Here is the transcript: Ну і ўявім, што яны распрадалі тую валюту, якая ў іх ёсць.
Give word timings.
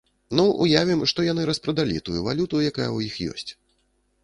Ну 0.37 0.45
і 0.51 0.55
ўявім, 0.67 1.03
што 1.11 1.25
яны 1.27 1.43
распрадалі 1.51 2.03
тую 2.09 2.19
валюту, 2.31 2.65
якая 2.73 2.89
ў 2.97 2.99
іх 3.11 3.37
ёсць. 3.37 3.51